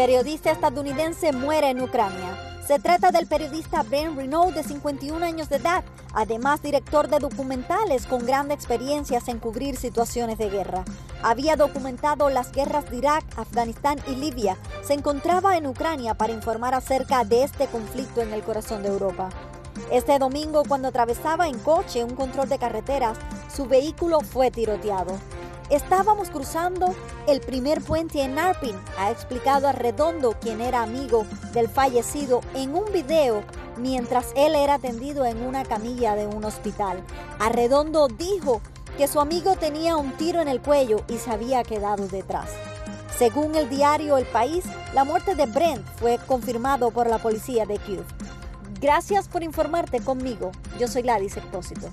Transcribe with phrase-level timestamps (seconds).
[0.00, 2.34] Periodista estadounidense muere en Ucrania.
[2.66, 5.84] Se trata del periodista Ben Renault de 51 años de edad,
[6.14, 10.86] además director de documentales con gran experiencias en cubrir situaciones de guerra.
[11.22, 14.56] Había documentado las guerras de Irak, Afganistán y Libia.
[14.82, 19.28] Se encontraba en Ucrania para informar acerca de este conflicto en el corazón de Europa.
[19.92, 23.18] Este domingo, cuando atravesaba en coche un control de carreteras,
[23.54, 25.18] su vehículo fue tiroteado.
[25.70, 26.96] Estábamos cruzando
[27.28, 32.74] el primer puente en Arpin, ha explicado a Redondo, quien era amigo del fallecido, en
[32.74, 33.44] un video
[33.76, 37.00] mientras él era atendido en una camilla de un hospital.
[37.38, 38.60] Arredondo dijo
[38.98, 42.50] que su amigo tenía un tiro en el cuello y se había quedado detrás.
[43.16, 47.78] Según el diario El País, la muerte de Brent fue confirmado por la policía de
[47.78, 48.04] Kiev.
[48.80, 50.50] Gracias por informarte conmigo.
[50.80, 51.90] Yo soy Ladis Expósito.